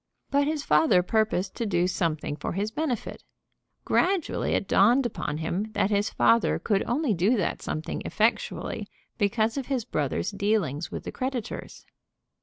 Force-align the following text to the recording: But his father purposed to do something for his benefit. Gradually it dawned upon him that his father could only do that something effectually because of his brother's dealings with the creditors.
But 0.31 0.47
his 0.47 0.63
father 0.65 1.03
purposed 1.03 1.53
to 1.57 1.65
do 1.67 1.85
something 1.85 2.35
for 2.35 2.53
his 2.53 2.71
benefit. 2.71 3.23
Gradually 3.85 4.53
it 4.53 4.67
dawned 4.67 5.05
upon 5.05 5.37
him 5.37 5.71
that 5.73 5.91
his 5.91 6.09
father 6.09 6.57
could 6.57 6.81
only 6.87 7.13
do 7.13 7.37
that 7.37 7.61
something 7.61 8.01
effectually 8.03 8.87
because 9.19 9.57
of 9.57 9.67
his 9.67 9.85
brother's 9.85 10.31
dealings 10.31 10.89
with 10.91 11.03
the 11.03 11.11
creditors. 11.11 11.85